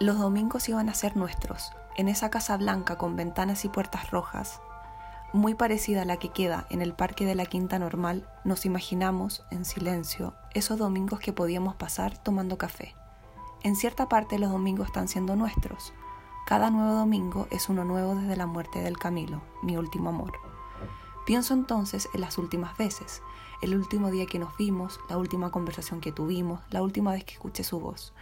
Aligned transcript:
Los 0.00 0.18
domingos 0.18 0.66
iban 0.70 0.88
a 0.88 0.94
ser 0.94 1.14
nuestros, 1.14 1.72
en 1.94 2.08
esa 2.08 2.30
casa 2.30 2.56
blanca 2.56 2.96
con 2.96 3.16
ventanas 3.16 3.66
y 3.66 3.68
puertas 3.68 4.10
rojas, 4.10 4.62
muy 5.34 5.54
parecida 5.54 6.02
a 6.02 6.04
la 6.06 6.16
que 6.16 6.30
queda 6.30 6.66
en 6.70 6.80
el 6.80 6.94
parque 6.94 7.26
de 7.26 7.34
la 7.34 7.44
Quinta 7.44 7.78
Normal, 7.78 8.26
nos 8.42 8.64
imaginamos, 8.64 9.44
en 9.50 9.66
silencio, 9.66 10.32
esos 10.54 10.78
domingos 10.78 11.20
que 11.20 11.34
podíamos 11.34 11.76
pasar 11.76 12.16
tomando 12.16 12.56
café. 12.56 12.96
En 13.62 13.76
cierta 13.76 14.08
parte 14.08 14.38
los 14.38 14.50
domingos 14.50 14.86
están 14.86 15.06
siendo 15.06 15.36
nuestros. 15.36 15.92
Cada 16.46 16.70
nuevo 16.70 16.94
domingo 16.94 17.46
es 17.50 17.68
uno 17.68 17.84
nuevo 17.84 18.14
desde 18.14 18.36
la 18.36 18.46
muerte 18.46 18.80
del 18.80 18.96
Camilo, 18.96 19.42
mi 19.62 19.76
último 19.76 20.08
amor. 20.08 20.32
Pienso 21.26 21.52
entonces 21.52 22.08
en 22.14 22.22
las 22.22 22.38
últimas 22.38 22.74
veces, 22.78 23.20
el 23.60 23.76
último 23.76 24.10
día 24.10 24.24
que 24.24 24.38
nos 24.38 24.56
vimos, 24.56 24.98
la 25.10 25.18
última 25.18 25.50
conversación 25.50 26.00
que 26.00 26.10
tuvimos, 26.10 26.60
la 26.70 26.82
última 26.82 27.12
vez 27.12 27.24
que 27.24 27.34
escuché 27.34 27.64
su 27.64 27.78
voz, 27.80 28.14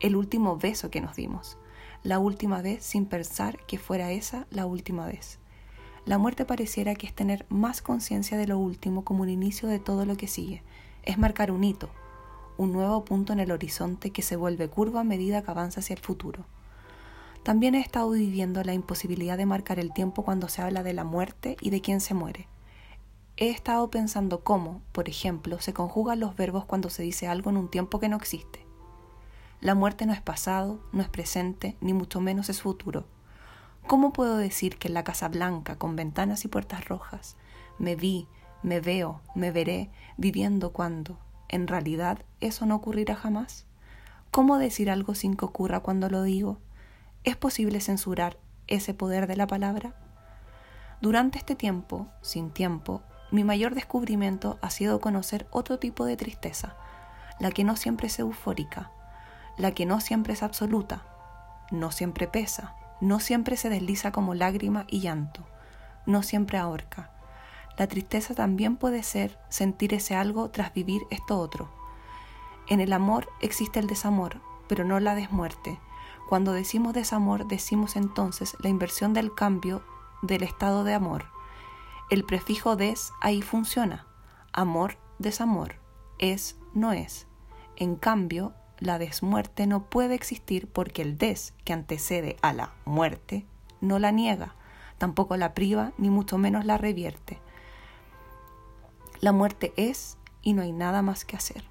el 0.00 0.16
último 0.16 0.56
beso 0.56 0.90
que 0.90 1.00
nos 1.00 1.16
dimos, 1.16 1.58
la 2.02 2.18
última 2.18 2.62
vez 2.62 2.84
sin 2.84 3.06
pensar 3.06 3.58
que 3.66 3.78
fuera 3.78 4.12
esa 4.12 4.46
la 4.50 4.66
última 4.66 5.06
vez. 5.06 5.38
La 6.04 6.18
muerte 6.18 6.44
pareciera 6.44 6.94
que 6.94 7.06
es 7.06 7.14
tener 7.14 7.46
más 7.48 7.82
conciencia 7.82 8.38
de 8.38 8.46
lo 8.46 8.58
último 8.58 9.04
como 9.04 9.22
un 9.22 9.28
inicio 9.28 9.68
de 9.68 9.80
todo 9.80 10.06
lo 10.06 10.16
que 10.16 10.28
sigue, 10.28 10.62
es 11.02 11.18
marcar 11.18 11.50
un 11.50 11.64
hito, 11.64 11.90
un 12.58 12.72
nuevo 12.72 13.04
punto 13.04 13.32
en 13.32 13.40
el 13.40 13.50
horizonte 13.50 14.10
que 14.10 14.22
se 14.22 14.36
vuelve 14.36 14.68
curva 14.68 15.00
a 15.00 15.04
medida 15.04 15.42
que 15.42 15.50
avanza 15.50 15.80
hacia 15.80 15.94
el 15.94 16.00
futuro. 16.00 16.44
También 17.42 17.76
he 17.76 17.80
estado 17.80 18.10
viviendo 18.10 18.62
la 18.64 18.74
imposibilidad 18.74 19.36
de 19.36 19.46
marcar 19.46 19.78
el 19.78 19.92
tiempo 19.92 20.24
cuando 20.24 20.48
se 20.48 20.62
habla 20.62 20.82
de 20.82 20.92
la 20.92 21.04
muerte 21.04 21.56
y 21.60 21.70
de 21.70 21.80
quién 21.80 22.00
se 22.00 22.12
muere. 22.12 22.48
He 23.36 23.50
estado 23.50 23.88
pensando 23.90 24.42
cómo, 24.42 24.82
por 24.92 25.08
ejemplo, 25.08 25.60
se 25.60 25.72
conjugan 25.72 26.18
los 26.20 26.34
verbos 26.34 26.64
cuando 26.64 26.90
se 26.90 27.02
dice 27.02 27.28
algo 27.28 27.50
en 27.50 27.56
un 27.56 27.68
tiempo 27.68 28.00
que 28.00 28.08
no 28.08 28.16
existe. 28.16 28.65
La 29.60 29.74
muerte 29.74 30.04
no 30.06 30.12
es 30.12 30.20
pasado, 30.20 30.80
no 30.92 31.02
es 31.02 31.08
presente, 31.08 31.76
ni 31.80 31.94
mucho 31.94 32.20
menos 32.20 32.50
es 32.50 32.60
futuro. 32.60 33.06
¿Cómo 33.86 34.12
puedo 34.12 34.36
decir 34.36 34.78
que 34.78 34.88
en 34.88 34.94
la 34.94 35.04
Casa 35.04 35.28
Blanca, 35.28 35.76
con 35.76 35.96
ventanas 35.96 36.44
y 36.44 36.48
puertas 36.48 36.86
rojas, 36.86 37.36
me 37.78 37.96
vi, 37.96 38.28
me 38.62 38.80
veo, 38.80 39.22
me 39.34 39.52
veré 39.52 39.90
viviendo 40.16 40.72
cuando, 40.72 41.18
en 41.48 41.68
realidad 41.68 42.24
eso 42.40 42.66
no 42.66 42.74
ocurrirá 42.74 43.14
jamás? 43.14 43.64
¿Cómo 44.30 44.58
decir 44.58 44.90
algo 44.90 45.14
sin 45.14 45.36
que 45.36 45.46
ocurra 45.46 45.80
cuando 45.80 46.10
lo 46.10 46.22
digo? 46.22 46.58
¿Es 47.24 47.36
posible 47.36 47.80
censurar 47.80 48.38
ese 48.66 48.92
poder 48.92 49.26
de 49.26 49.36
la 49.36 49.46
palabra? 49.46 49.94
Durante 51.00 51.38
este 51.38 51.54
tiempo, 51.54 52.08
sin 52.20 52.50
tiempo, 52.50 53.02
mi 53.30 53.44
mayor 53.44 53.74
descubrimiento 53.74 54.58
ha 54.60 54.70
sido 54.70 55.00
conocer 55.00 55.46
otro 55.50 55.78
tipo 55.78 56.04
de 56.04 56.16
tristeza, 56.16 56.76
la 57.40 57.50
que 57.50 57.64
no 57.64 57.76
siempre 57.76 58.08
es 58.08 58.18
eufórica, 58.18 58.90
la 59.56 59.72
que 59.72 59.86
no 59.86 60.00
siempre 60.00 60.32
es 60.32 60.42
absoluta, 60.42 61.02
no 61.70 61.90
siempre 61.90 62.26
pesa, 62.28 62.74
no 63.00 63.20
siempre 63.20 63.56
se 63.56 63.68
desliza 63.68 64.12
como 64.12 64.34
lágrima 64.34 64.84
y 64.88 65.00
llanto, 65.00 65.46
no 66.06 66.22
siempre 66.22 66.58
ahorca, 66.58 67.10
la 67.76 67.86
tristeza 67.86 68.34
también 68.34 68.76
puede 68.76 69.02
ser 69.02 69.38
sentir 69.50 69.92
ese 69.92 70.16
algo 70.16 70.50
tras 70.50 70.72
vivir 70.72 71.02
esto 71.10 71.38
otro. 71.38 71.68
En 72.68 72.80
el 72.80 72.92
amor 72.92 73.28
existe 73.40 73.78
el 73.78 73.86
desamor, 73.86 74.40
pero 74.66 74.84
no 74.84 74.98
la 74.98 75.14
desmuerte. 75.14 75.78
Cuando 76.28 76.52
decimos 76.52 76.94
desamor, 76.94 77.46
decimos 77.46 77.96
entonces 77.96 78.56
la 78.60 78.70
inversión 78.70 79.12
del 79.12 79.34
cambio 79.34 79.82
del 80.22 80.42
estado 80.42 80.84
de 80.84 80.94
amor. 80.94 81.26
El 82.10 82.24
prefijo 82.24 82.76
des 82.76 83.12
ahí 83.20 83.42
funciona. 83.42 84.06
Amor, 84.52 84.96
desamor. 85.18 85.76
Es, 86.18 86.56
no 86.72 86.92
es. 86.92 87.26
En 87.76 87.96
cambio, 87.96 88.54
la 88.78 88.98
desmuerte 88.98 89.66
no 89.66 89.84
puede 89.84 90.14
existir 90.14 90.68
porque 90.68 91.02
el 91.02 91.18
des, 91.18 91.54
que 91.64 91.72
antecede 91.72 92.36
a 92.42 92.52
la 92.52 92.74
muerte, 92.84 93.46
no 93.80 93.98
la 93.98 94.12
niega, 94.12 94.54
tampoco 94.98 95.36
la 95.36 95.54
priva, 95.54 95.92
ni 95.98 96.10
mucho 96.10 96.38
menos 96.38 96.64
la 96.64 96.78
revierte. 96.78 97.38
La 99.20 99.32
muerte 99.32 99.72
es 99.76 100.18
y 100.42 100.52
no 100.52 100.62
hay 100.62 100.72
nada 100.72 101.02
más 101.02 101.24
que 101.24 101.36
hacer. 101.36 101.64